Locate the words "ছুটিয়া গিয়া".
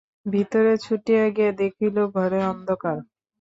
0.77-1.51